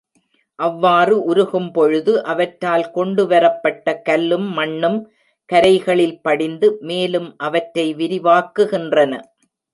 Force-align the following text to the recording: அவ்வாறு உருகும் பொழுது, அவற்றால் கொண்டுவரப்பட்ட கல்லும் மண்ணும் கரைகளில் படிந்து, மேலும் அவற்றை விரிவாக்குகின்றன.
அவ்வாறு 0.59 1.15
உருகும் 1.23 1.67
பொழுது, 1.71 2.23
அவற்றால் 2.23 2.85
கொண்டுவரப்பட்ட 2.91 4.01
கல்லும் 4.01 4.49
மண்ணும் 4.51 4.99
கரைகளில் 5.49 6.19
படிந்து, 6.21 6.69
மேலும் 6.81 7.29
அவற்றை 7.41 7.87
விரிவாக்குகின்றன. 7.95 9.13